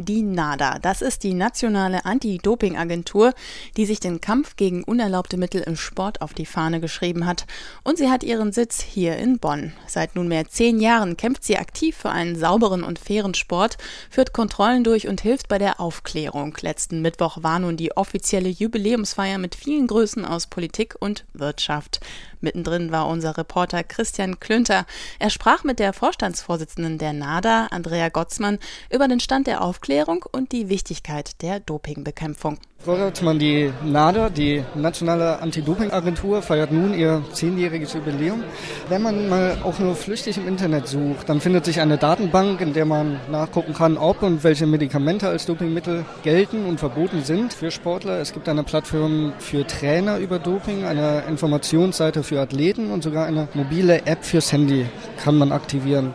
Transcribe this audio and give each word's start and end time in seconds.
Die 0.00 0.22
NADA, 0.22 0.78
das 0.78 1.02
ist 1.02 1.24
die 1.24 1.34
nationale 1.34 2.04
Anti-Doping-Agentur, 2.04 3.34
die 3.76 3.84
sich 3.84 3.98
den 3.98 4.20
Kampf 4.20 4.54
gegen 4.54 4.84
unerlaubte 4.84 5.36
Mittel 5.36 5.60
im 5.62 5.74
Sport 5.74 6.22
auf 6.22 6.34
die 6.34 6.46
Fahne 6.46 6.78
geschrieben 6.78 7.26
hat. 7.26 7.46
Und 7.82 7.98
sie 7.98 8.08
hat 8.08 8.22
ihren 8.22 8.52
Sitz 8.52 8.80
hier 8.80 9.16
in 9.16 9.40
Bonn. 9.40 9.72
Seit 9.88 10.14
nunmehr 10.14 10.46
zehn 10.46 10.78
Jahren 10.78 11.16
kämpft 11.16 11.42
sie 11.42 11.58
aktiv 11.58 11.96
für 11.96 12.10
einen 12.10 12.36
sauberen 12.36 12.84
und 12.84 13.00
fairen 13.00 13.34
Sport, 13.34 13.76
führt 14.08 14.32
Kontrollen 14.32 14.84
durch 14.84 15.08
und 15.08 15.20
hilft 15.20 15.48
bei 15.48 15.58
der 15.58 15.80
Aufklärung. 15.80 16.56
Letzten 16.60 17.02
Mittwoch 17.02 17.42
war 17.42 17.58
nun 17.58 17.76
die 17.76 17.96
offizielle 17.96 18.50
Jubiläumsfeier 18.50 19.38
mit 19.38 19.56
vielen 19.56 19.88
Größen 19.88 20.24
aus 20.24 20.46
Politik 20.46 20.94
und 21.00 21.24
Wirtschaft. 21.32 21.98
Mittendrin 22.40 22.92
war 22.92 23.08
unser 23.08 23.36
Reporter 23.36 23.82
Christian 23.82 24.40
Klünter. 24.40 24.86
Er 25.18 25.30
sprach 25.30 25.64
mit 25.64 25.78
der 25.78 25.92
Vorstandsvorsitzenden 25.92 26.98
der 26.98 27.12
NADA, 27.12 27.68
Andrea 27.70 28.08
Gottsmann, 28.08 28.58
über 28.92 29.08
den 29.08 29.20
Stand 29.20 29.46
der 29.46 29.62
Aufklärung 29.62 30.24
und 30.30 30.52
die 30.52 30.68
Wichtigkeit 30.68 31.42
der 31.42 31.60
Dopingbekämpfung. 31.60 32.58
Frau 32.80 33.10
die 33.10 33.72
NADA, 33.84 34.30
die 34.30 34.62
Nationale 34.76 35.40
Anti-Doping-Agentur, 35.40 36.42
feiert 36.42 36.70
nun 36.70 36.94
ihr 36.94 37.24
zehnjähriges 37.32 37.94
Jubiläum. 37.94 38.44
Wenn 38.88 39.02
man 39.02 39.28
mal 39.28 39.58
auch 39.64 39.80
nur 39.80 39.96
flüchtig 39.96 40.38
im 40.38 40.46
Internet 40.46 40.86
sucht, 40.86 41.28
dann 41.28 41.40
findet 41.40 41.64
sich 41.64 41.80
eine 41.80 41.98
Datenbank, 41.98 42.60
in 42.60 42.74
der 42.74 42.84
man 42.84 43.18
nachgucken 43.32 43.74
kann, 43.74 43.98
ob 43.98 44.22
und 44.22 44.44
welche 44.44 44.68
Medikamente 44.68 45.28
als 45.28 45.44
Dopingmittel 45.44 46.04
gelten 46.22 46.66
und 46.66 46.78
verboten 46.78 47.24
sind 47.24 47.52
für 47.52 47.72
Sportler. 47.72 48.20
Es 48.20 48.32
gibt 48.32 48.48
eine 48.48 48.62
Plattform 48.62 49.32
für 49.40 49.66
Trainer 49.66 50.18
über 50.18 50.38
Doping, 50.38 50.84
eine 50.84 51.24
Informationsseite 51.28 52.22
für 52.28 52.40
Athleten 52.40 52.90
und 52.90 53.02
sogar 53.02 53.26
eine 53.26 53.48
mobile 53.54 54.06
App 54.06 54.24
fürs 54.24 54.52
Handy 54.52 54.86
kann 55.22 55.36
man 55.36 55.50
aktivieren. 55.50 56.14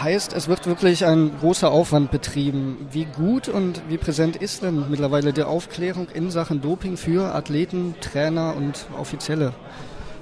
Heißt, 0.00 0.32
es 0.32 0.48
wird 0.48 0.66
wirklich 0.66 1.04
ein 1.04 1.32
großer 1.40 1.70
Aufwand 1.70 2.10
betrieben. 2.10 2.88
Wie 2.90 3.04
gut 3.04 3.48
und 3.48 3.82
wie 3.88 3.98
präsent 3.98 4.36
ist 4.36 4.62
denn 4.62 4.88
mittlerweile 4.90 5.32
die 5.32 5.42
Aufklärung 5.42 6.08
in 6.14 6.30
Sachen 6.30 6.60
Doping 6.60 6.96
für 6.96 7.34
Athleten, 7.34 7.94
Trainer 8.00 8.54
und 8.56 8.86
Offizielle? 8.98 9.52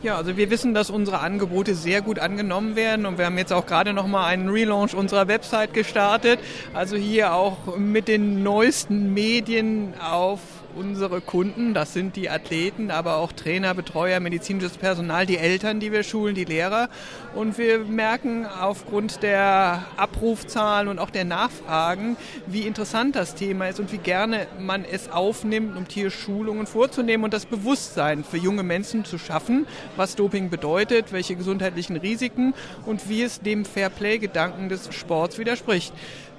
Ja, 0.03 0.17
also 0.17 0.37
wir 0.37 0.51
wissen, 0.51 0.75
dass 0.75 0.91
unsere 0.91 1.21
Angebote 1.21 1.75
sehr 1.75 2.03
gut 2.03 2.19
angenommen 2.19 2.75
werden 2.75 3.07
und 3.07 3.19
wir 3.19 3.27
haben 3.27 3.39
jetzt 3.39 3.53
auch 3.53 3.67
gerade 3.67 3.93
noch 3.93 4.07
mal 4.07 4.27
einen 4.27 4.49
Relaunch 4.49 4.95
unserer 4.95 5.29
Website 5.29 5.75
gestartet. 5.75 6.41
Also 6.75 6.97
hier 6.97 7.35
auch 7.35 7.77
mit 7.77 8.09
den 8.09 8.43
neuesten 8.43 9.15
Medien 9.15 9.95
auf 10.01 10.41
unsere 10.77 11.21
Kunden, 11.21 11.75
das 11.75 11.93
sind 11.93 12.17
die 12.17 12.31
Athleten, 12.31 12.91
aber 12.91 13.17
auch 13.17 13.33
Trainer, 13.33 13.75
Betreuer, 13.75 14.21
medizinisches 14.21 14.77
Personal, 14.77 15.27
die 15.27 15.39
Eltern, 15.39 15.81
die 15.81 15.93
wir 15.93 16.03
schulen, 16.03 16.35
die 16.35 16.45
Lehrer. 16.45 16.89
Und 17.35 17.59
wir 17.59 17.81
merken 17.81 18.47
aufgrund 18.47 19.23
der 19.23 19.85
Abrufzahlen 19.97 20.89
und 20.89 20.99
auch 20.99 21.11
der 21.11 21.25
Nachfragen, 21.25 22.17
wie 22.47 22.63
interessant 22.63 23.17
das 23.17 23.35
Thema 23.35 23.69
ist 23.69 23.81
und 23.81 23.93
wie 23.93 23.99
gerne 23.99 24.47
man 24.59 24.85
es 24.85 25.11
aufnimmt, 25.11 25.77
um 25.77 25.89
Tierschulungen 25.89 26.67
vorzunehmen 26.67 27.25
und 27.25 27.33
das 27.33 27.47
Bewusstsein 27.47 28.25
für 28.25 28.37
junge 28.37 28.63
Menschen 28.63 29.05
zu 29.05 29.19
schaffen, 29.19 29.67
was 29.97 30.17
Doping 30.17 30.51
bedeutet, 30.51 31.13
welche 31.13 31.37
gesundheitlichen 31.37 31.97
Risiken 31.97 32.55
und 32.87 33.09
wie 33.09 33.23
es 33.23 33.41
dem 33.41 33.65
Fairplay-Gedanken 33.65 34.69
des 34.69 34.95
Sports 34.95 35.39
widerspricht. 35.39 35.93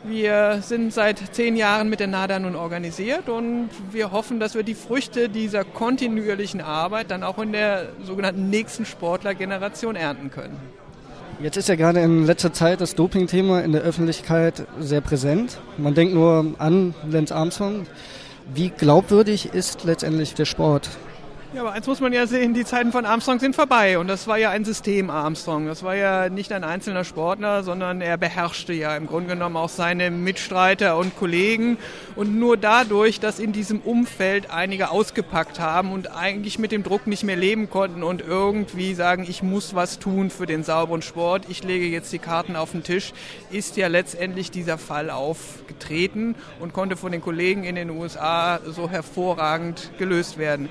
Wir 0.06 0.60
sind 0.62 0.94
seit 0.94 1.34
zehn 1.34 1.56
Jahren 1.56 1.90
mit 1.90 2.02
der 2.02 2.08
NADA 2.08 2.38
nun 2.40 2.58
organisiert 2.58 3.30
und 3.30 3.70
wir 3.94 4.12
hoffen, 4.12 4.38
dass 4.42 4.54
wir 4.54 4.64
die 4.64 4.74
Früchte 4.74 5.30
dieser 5.30 5.64
kontinuierlichen 5.64 6.60
Arbeit 6.60 7.10
dann 7.10 7.24
auch 7.24 7.40
in 7.40 7.54
der 7.54 7.88
sogenannten 8.04 8.50
nächsten 8.50 8.86
Sportlergeneration 8.86 9.96
ernten 9.96 10.30
können. 10.30 10.58
Jetzt 11.42 11.56
ist 11.56 11.70
ja 11.70 11.76
gerade 11.76 12.02
in 12.02 12.26
letzter 12.26 12.52
Zeit 12.52 12.82
das 12.82 12.96
Doping-Thema 12.96 13.62
in 13.62 13.72
der 13.72 13.82
Öffentlichkeit 13.82 14.68
sehr 14.78 15.00
präsent. 15.00 15.58
Man 15.78 15.94
denkt 15.94 16.14
nur 16.14 16.54
an 16.58 16.94
Lance 17.10 17.34
Armstrong. 17.34 17.88
Wie 18.54 18.70
glaubwürdig 18.70 19.54
ist 19.54 19.86
letztendlich 19.86 20.34
der 20.34 20.46
Sport? 20.46 20.90
Ja, 21.54 21.62
aber 21.62 21.74
eins 21.74 21.86
muss 21.86 22.02
man 22.02 22.12
ja 22.14 22.26
sehen, 22.26 22.56
die 22.56 22.66
Zeiten 22.66 22.92
von 22.92 23.06
Armstrong 23.06 23.40
sind 23.40 23.56
vorbei 23.56 24.00
und 24.00 24.08
das 24.08 24.26
war 24.26 24.40
ja 24.40 24.50
ein 24.50 24.66
System 24.66 25.12
Armstrong. 25.12 25.68
Das 25.68 25.84
war 25.84 25.96
ja 25.96 26.28
nicht 26.30 26.52
ein 26.52 26.64
einzelner 26.64 27.04
Sportler, 27.04 27.62
sondern 27.62 28.02
er 28.02 28.18
beherrschte 28.18 28.74
ja 28.74 28.98
im 28.98 29.06
Grunde 29.06 29.36
genommen 29.36 29.56
auch 29.56 29.70
seine 29.70 30.10
Mitstreiter 30.10 30.98
und 30.98 31.16
Kollegen 31.16 31.78
und 32.16 32.40
nur 32.40 32.58
dadurch, 32.58 33.20
dass 33.20 33.38
in 33.38 33.52
diesem 33.52 33.82
Umfeld 33.82 34.50
einige 34.50 34.90
ausgepackt 34.90 35.60
haben 35.60 35.92
und 35.92 36.16
eigentlich 36.16 36.58
mit 36.58 36.72
dem 36.72 36.82
Druck 36.82 37.06
nicht 37.06 37.24
mehr 37.24 37.36
leben 37.36 37.70
konnten 37.70 38.02
und 38.02 38.22
irgendwie 38.22 38.96
sagen, 38.96 39.24
ich 39.30 39.44
muss 39.44 39.76
was 39.76 40.00
tun 40.00 40.32
für 40.32 40.48
den 40.48 40.64
sauberen 40.64 41.04
Sport, 41.04 41.46
ich 41.50 41.64
lege 41.64 41.86
jetzt 41.86 42.12
die 42.12 42.18
Karten 42.18 42.56
auf 42.56 42.72
den 42.72 42.82
Tisch, 42.82 43.14
ist 43.52 43.78
ja 43.78 43.90
letztendlich 43.90 44.50
dieser 44.50 44.80
Fall 44.80 45.12
aufgetreten 45.12 46.34
und 46.60 46.74
konnte 46.74 46.98
von 46.98 47.12
den 47.12 47.22
Kollegen 47.22 47.64
in 47.64 47.76
den 47.76 47.92
USA 47.92 48.60
so 48.66 48.90
hervorragend 48.90 49.92
gelöst 50.00 50.40
werden. 50.40 50.68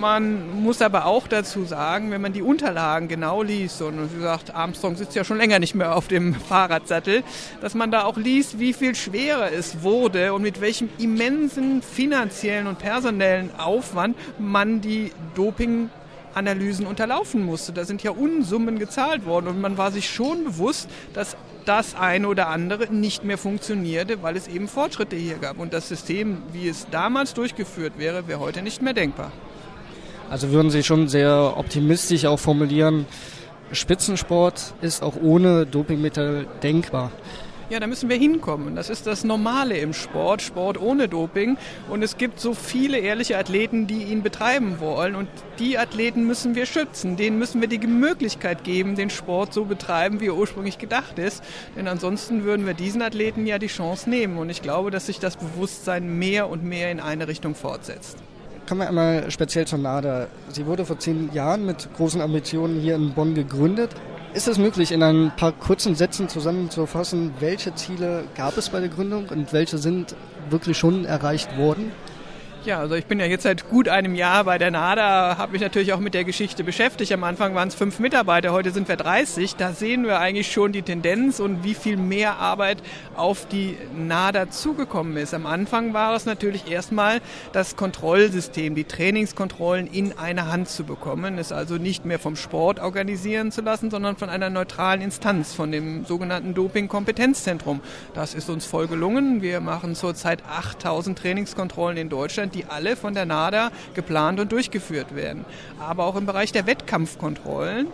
Man 0.00 0.62
muss 0.62 0.82
aber 0.82 1.06
auch 1.06 1.26
dazu 1.26 1.64
sagen, 1.64 2.10
wenn 2.10 2.20
man 2.20 2.32
die 2.32 2.42
Unterlagen 2.42 3.08
genau 3.08 3.42
liest, 3.42 3.80
und 3.80 4.12
wie 4.12 4.16
gesagt, 4.16 4.54
Armstrong 4.54 4.96
sitzt 4.96 5.14
ja 5.14 5.24
schon 5.24 5.38
länger 5.38 5.58
nicht 5.58 5.74
mehr 5.74 5.96
auf 5.96 6.08
dem 6.08 6.34
Fahrradsattel, 6.48 7.22
dass 7.60 7.74
man 7.74 7.90
da 7.90 8.04
auch 8.04 8.16
liest, 8.16 8.58
wie 8.58 8.72
viel 8.72 8.94
schwerer 8.94 9.52
es 9.52 9.82
wurde 9.82 10.34
und 10.34 10.42
mit 10.42 10.60
welchem 10.60 10.88
immensen 10.98 11.82
finanziellen 11.82 12.66
und 12.66 12.78
personellen 12.78 13.50
Aufwand 13.58 14.16
man 14.38 14.80
die 14.80 15.12
Doping 15.34 15.90
Analysen 16.34 16.86
unterlaufen 16.86 17.42
musste. 17.42 17.72
Da 17.72 17.84
sind 17.84 18.02
ja 18.02 18.10
Unsummen 18.10 18.78
gezahlt 18.78 19.24
worden 19.24 19.46
und 19.48 19.60
man 19.60 19.78
war 19.78 19.90
sich 19.90 20.10
schon 20.10 20.44
bewusst, 20.44 20.88
dass 21.14 21.36
das 21.64 21.94
eine 21.94 22.28
oder 22.28 22.48
andere 22.48 22.92
nicht 22.92 23.24
mehr 23.24 23.38
funktionierte, 23.38 24.22
weil 24.22 24.36
es 24.36 24.46
eben 24.46 24.68
Fortschritte 24.68 25.16
hier 25.16 25.36
gab. 25.36 25.58
Und 25.58 25.72
das 25.72 25.88
System, 25.88 26.42
wie 26.52 26.68
es 26.68 26.86
damals 26.90 27.32
durchgeführt 27.32 27.94
wäre, 27.96 28.28
wäre 28.28 28.40
heute 28.40 28.62
nicht 28.62 28.82
mehr 28.82 28.92
denkbar. 28.92 29.32
Also 30.28 30.50
würden 30.50 30.70
Sie 30.70 30.82
schon 30.82 31.08
sehr 31.08 31.54
optimistisch 31.56 32.24
auch 32.26 32.38
formulieren, 32.38 33.06
Spitzensport 33.72 34.74
ist 34.80 35.02
auch 35.02 35.16
ohne 35.20 35.66
Dopingmittel 35.66 36.46
denkbar. 36.62 37.10
Ja, 37.68 37.80
da 37.80 37.88
müssen 37.88 38.08
wir 38.08 38.16
hinkommen. 38.16 38.76
Das 38.76 38.90
ist 38.90 39.08
das 39.08 39.24
Normale 39.24 39.76
im 39.78 39.92
Sport, 39.92 40.40
Sport 40.40 40.80
ohne 40.80 41.08
Doping. 41.08 41.56
Und 41.90 42.04
es 42.04 42.16
gibt 42.16 42.38
so 42.38 42.54
viele 42.54 42.98
ehrliche 42.98 43.36
Athleten, 43.38 43.88
die 43.88 44.04
ihn 44.04 44.22
betreiben 44.22 44.78
wollen. 44.78 45.16
Und 45.16 45.28
die 45.58 45.76
Athleten 45.76 46.28
müssen 46.28 46.54
wir 46.54 46.64
schützen. 46.64 47.16
Denen 47.16 47.40
müssen 47.40 47.60
wir 47.60 47.66
die 47.66 47.84
Möglichkeit 47.84 48.62
geben, 48.62 48.94
den 48.94 49.10
Sport 49.10 49.52
so 49.52 49.64
betreiben, 49.64 50.20
wie 50.20 50.26
er 50.26 50.36
ursprünglich 50.36 50.78
gedacht 50.78 51.18
ist. 51.18 51.42
Denn 51.76 51.88
ansonsten 51.88 52.44
würden 52.44 52.66
wir 52.66 52.74
diesen 52.74 53.02
Athleten 53.02 53.46
ja 53.46 53.58
die 53.58 53.66
Chance 53.66 54.08
nehmen. 54.08 54.38
Und 54.38 54.48
ich 54.48 54.62
glaube, 54.62 54.92
dass 54.92 55.06
sich 55.06 55.18
das 55.18 55.36
Bewusstsein 55.36 56.20
mehr 56.20 56.48
und 56.48 56.62
mehr 56.62 56.92
in 56.92 57.00
eine 57.00 57.26
Richtung 57.26 57.56
fortsetzt. 57.56 58.18
Kommen 58.68 58.80
wir 58.80 58.88
einmal 58.88 59.30
speziell 59.30 59.64
zur 59.64 59.78
NADA. 59.78 60.26
Sie 60.48 60.66
wurde 60.66 60.84
vor 60.84 60.98
zehn 60.98 61.32
Jahren 61.32 61.66
mit 61.66 61.88
großen 61.96 62.20
Ambitionen 62.20 62.80
hier 62.80 62.96
in 62.96 63.14
Bonn 63.14 63.32
gegründet. 63.32 63.90
Ist 64.34 64.48
es 64.48 64.58
möglich, 64.58 64.90
in 64.90 65.04
ein 65.04 65.30
paar 65.36 65.52
kurzen 65.52 65.94
Sätzen 65.94 66.28
zusammenzufassen, 66.28 67.32
welche 67.38 67.76
Ziele 67.76 68.24
gab 68.34 68.56
es 68.56 68.70
bei 68.70 68.80
der 68.80 68.88
Gründung 68.88 69.28
und 69.28 69.52
welche 69.52 69.78
sind 69.78 70.16
wirklich 70.50 70.76
schon 70.76 71.04
erreicht 71.04 71.56
worden? 71.56 71.92
Ja, 72.66 72.80
also 72.80 72.96
ich 72.96 73.06
bin 73.06 73.20
ja 73.20 73.26
jetzt 73.26 73.44
seit 73.44 73.70
gut 73.70 73.88
einem 73.88 74.16
Jahr 74.16 74.42
bei 74.42 74.58
der 74.58 74.72
NADA, 74.72 75.38
habe 75.38 75.52
mich 75.52 75.60
natürlich 75.60 75.92
auch 75.92 76.00
mit 76.00 76.14
der 76.14 76.24
Geschichte 76.24 76.64
beschäftigt. 76.64 77.12
Am 77.12 77.22
Anfang 77.22 77.54
waren 77.54 77.68
es 77.68 77.76
fünf 77.76 78.00
Mitarbeiter, 78.00 78.50
heute 78.50 78.72
sind 78.72 78.88
wir 78.88 78.96
30. 78.96 79.54
Da 79.54 79.72
sehen 79.72 80.02
wir 80.02 80.18
eigentlich 80.18 80.50
schon 80.50 80.72
die 80.72 80.82
Tendenz 80.82 81.38
und 81.38 81.62
wie 81.62 81.74
viel 81.74 81.96
mehr 81.96 82.38
Arbeit 82.38 82.82
auf 83.14 83.46
die 83.46 83.78
NADA 83.96 84.50
zugekommen 84.50 85.16
ist. 85.16 85.32
Am 85.32 85.46
Anfang 85.46 85.94
war 85.94 86.16
es 86.16 86.26
natürlich 86.26 86.68
erstmal 86.68 87.20
das 87.52 87.76
Kontrollsystem, 87.76 88.74
die 88.74 88.82
Trainingskontrollen 88.82 89.86
in 89.86 90.18
eine 90.18 90.50
Hand 90.50 90.68
zu 90.68 90.82
bekommen, 90.82 91.38
es 91.38 91.52
also 91.52 91.76
nicht 91.76 92.04
mehr 92.04 92.18
vom 92.18 92.34
Sport 92.34 92.80
organisieren 92.80 93.52
zu 93.52 93.60
lassen, 93.60 93.92
sondern 93.92 94.16
von 94.16 94.28
einer 94.28 94.50
neutralen 94.50 95.02
Instanz, 95.02 95.54
von 95.54 95.70
dem 95.70 96.04
sogenannten 96.04 96.52
Doping-Kompetenzzentrum. 96.52 97.80
Das 98.12 98.34
ist 98.34 98.50
uns 98.50 98.66
voll 98.66 98.88
gelungen. 98.88 99.40
Wir 99.40 99.60
machen 99.60 99.94
zurzeit 99.94 100.42
8000 100.44 101.16
Trainingskontrollen 101.16 101.96
in 101.96 102.08
Deutschland 102.08 102.55
die 102.56 102.64
alle 102.64 102.96
von 102.96 103.14
der 103.14 103.26
NADA 103.26 103.70
geplant 103.94 104.40
und 104.40 104.50
durchgeführt 104.50 105.14
werden. 105.14 105.44
Aber 105.78 106.04
auch 106.06 106.16
im 106.16 106.26
Bereich 106.26 106.52
der 106.52 106.66
Wettkampfkontrollen. 106.66 107.88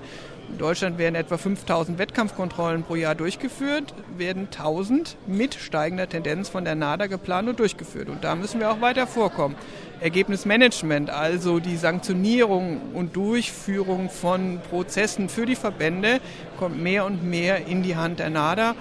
In 0.48 0.58
Deutschland 0.58 0.98
werden 0.98 1.14
etwa 1.14 1.38
5000 1.38 1.98
Wettkampfkontrollen 1.98 2.82
pro 2.82 2.94
Jahr 2.94 3.14
durchgeführt, 3.14 3.94
werden 4.18 4.48
1000 4.52 5.16
mit 5.26 5.54
steigender 5.54 6.08
Tendenz 6.08 6.48
von 6.48 6.64
der 6.64 6.74
NADA 6.74 7.06
geplant 7.06 7.48
und 7.48 7.58
durchgeführt. 7.58 8.08
Und 8.08 8.22
da 8.22 8.34
müssen 8.34 8.60
wir 8.60 8.70
auch 8.70 8.80
weiter 8.80 9.06
vorkommen. 9.06 9.56
Ergebnismanagement, 10.02 11.10
also 11.10 11.60
die 11.60 11.76
Sanktionierung 11.76 12.80
und 12.94 13.14
Durchführung 13.16 14.10
von 14.10 14.60
Prozessen 14.70 15.28
für 15.28 15.46
die 15.46 15.56
Verbände, 15.56 16.20
kommt 16.58 16.82
mehr 16.82 17.06
und 17.06 17.24
mehr 17.24 17.66
in 17.66 17.82
die 17.82 17.96
Hand 17.96 18.18
der 18.18 18.30
NADA. 18.30 18.74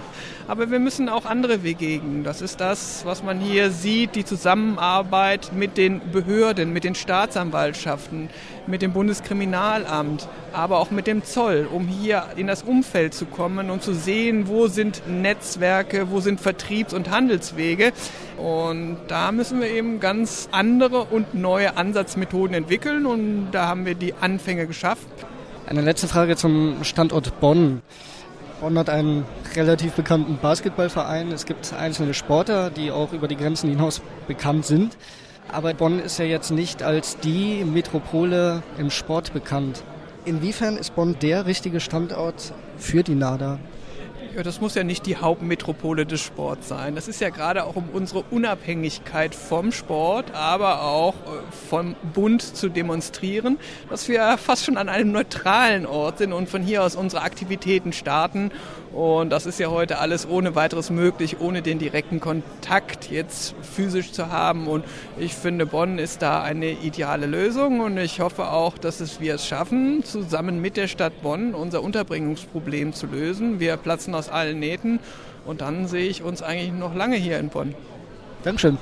Aber 0.47 0.69
wir 0.71 0.79
müssen 0.79 1.09
auch 1.09 1.25
andere 1.25 1.63
Wege 1.63 1.81
gehen. 1.81 2.23
Das 2.23 2.41
ist 2.41 2.59
das, 2.59 3.05
was 3.05 3.23
man 3.23 3.39
hier 3.39 3.71
sieht, 3.71 4.15
die 4.15 4.25
Zusammenarbeit 4.25 5.51
mit 5.53 5.77
den 5.77 6.11
Behörden, 6.11 6.73
mit 6.73 6.83
den 6.83 6.95
Staatsanwaltschaften, 6.95 8.29
mit 8.67 8.81
dem 8.81 8.93
Bundeskriminalamt, 8.93 10.27
aber 10.53 10.79
auch 10.79 10.91
mit 10.91 11.07
dem 11.07 11.23
Zoll, 11.23 11.67
um 11.71 11.87
hier 11.87 12.25
in 12.35 12.47
das 12.47 12.63
Umfeld 12.63 13.13
zu 13.13 13.25
kommen 13.25 13.69
und 13.69 13.81
zu 13.81 13.93
sehen, 13.93 14.47
wo 14.47 14.67
sind 14.67 15.01
Netzwerke, 15.07 16.11
wo 16.11 16.19
sind 16.19 16.41
Vertriebs- 16.41 16.93
und 16.93 17.09
Handelswege. 17.09 17.93
Und 18.41 18.97
da 19.07 19.31
müssen 19.31 19.61
wir 19.61 19.69
eben 19.69 19.99
ganz 19.99 20.49
andere 20.51 21.03
und 21.03 21.35
neue 21.35 21.77
Ansatzmethoden 21.77 22.55
entwickeln 22.55 23.05
und 23.05 23.51
da 23.51 23.67
haben 23.67 23.85
wir 23.85 23.93
die 23.93 24.15
Anfänge 24.15 24.65
geschafft. 24.65 25.05
Eine 25.67 25.81
letzte 25.81 26.07
Frage 26.07 26.35
zum 26.35 26.83
Standort 26.83 27.39
Bonn. 27.39 27.83
Bonn 28.59 28.79
hat 28.79 28.89
einen 28.89 29.25
relativ 29.55 29.93
bekannten 29.93 30.39
Basketballverein. 30.41 31.31
Es 31.31 31.45
gibt 31.45 31.71
einzelne 31.73 32.15
Sportler, 32.15 32.71
die 32.71 32.89
auch 32.89 33.13
über 33.13 33.27
die 33.27 33.37
Grenzen 33.37 33.69
hinaus 33.69 34.01
bekannt 34.27 34.65
sind. 34.65 34.97
Aber 35.51 35.75
Bonn 35.75 35.99
ist 35.99 36.17
ja 36.17 36.25
jetzt 36.25 36.49
nicht 36.49 36.81
als 36.81 37.19
die 37.19 37.63
Metropole 37.63 38.63
im 38.79 38.89
Sport 38.89 39.33
bekannt. 39.33 39.83
Inwiefern 40.25 40.77
ist 40.77 40.95
Bonn 40.95 41.15
der 41.21 41.45
richtige 41.45 41.79
Standort 41.79 42.53
für 42.77 43.03
die 43.03 43.15
NADA? 43.15 43.59
Ja, 44.33 44.43
das 44.43 44.61
muss 44.61 44.75
ja 44.75 44.85
nicht 44.85 45.05
die 45.07 45.17
Hauptmetropole 45.17 46.05
des 46.05 46.21
Sports 46.21 46.69
sein. 46.69 46.95
Das 46.95 47.09
ist 47.09 47.19
ja 47.19 47.29
gerade 47.29 47.65
auch 47.65 47.75
um 47.75 47.89
unsere 47.91 48.23
Unabhängigkeit 48.31 49.35
vom 49.35 49.73
Sport, 49.73 50.33
aber 50.33 50.83
auch 50.83 51.15
äh, 51.15 51.67
vom 51.69 51.95
Bund 52.13 52.41
zu 52.41 52.69
demonstrieren, 52.69 53.57
dass 53.89 54.07
wir 54.07 54.37
fast 54.37 54.63
schon 54.63 54.77
an 54.77 54.87
einem 54.87 55.11
neutralen 55.11 55.85
Ort 55.85 56.19
sind 56.19 56.31
und 56.31 56.47
von 56.47 56.63
hier 56.63 56.81
aus 56.81 56.95
unsere 56.95 57.23
Aktivitäten 57.23 57.91
starten 57.91 58.51
und 58.93 59.29
das 59.29 59.45
ist 59.45 59.57
ja 59.57 59.69
heute 59.69 59.99
alles 59.99 60.27
ohne 60.27 60.53
weiteres 60.55 60.89
möglich, 60.89 61.39
ohne 61.39 61.61
den 61.61 61.79
direkten 61.79 62.19
Kontakt 62.19 63.09
jetzt 63.09 63.55
physisch 63.61 64.11
zu 64.11 64.29
haben. 64.29 64.67
Und 64.67 64.83
ich 65.17 65.33
finde, 65.33 65.65
Bonn 65.65 65.97
ist 65.97 66.21
da 66.21 66.41
eine 66.41 66.71
ideale 66.71 67.25
Lösung. 67.25 67.79
Und 67.79 67.97
ich 67.97 68.19
hoffe 68.19 68.51
auch, 68.51 68.77
dass 68.77 68.99
es 68.99 69.21
wir 69.21 69.35
es 69.35 69.47
schaffen, 69.47 70.03
zusammen 70.03 70.59
mit 70.59 70.75
der 70.75 70.87
Stadt 70.87 71.21
Bonn 71.21 71.53
unser 71.53 71.83
Unterbringungsproblem 71.83 72.91
zu 72.91 73.07
lösen. 73.07 73.61
Wir 73.61 73.77
platzen 73.77 74.13
aus 74.21 74.29
allen 74.29 74.59
Nähten. 74.59 74.99
Und 75.45 75.61
dann 75.61 75.87
sehe 75.87 76.07
ich 76.07 76.21
uns 76.21 76.43
eigentlich 76.43 76.71
noch 76.71 76.95
lange 76.95 77.15
hier 77.15 77.39
in 77.39 77.49
Bonn. 77.49 77.73
Dankeschön. 78.43 78.77